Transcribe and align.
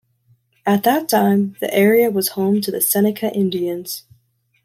At 0.65 0.81
that 0.81 1.07
time, 1.09 1.55
the 1.59 1.71
area 1.71 2.09
was 2.09 2.29
home 2.29 2.59
to 2.61 2.71
the 2.71 2.81
Seneca 2.81 3.31
Indians. 3.31 4.03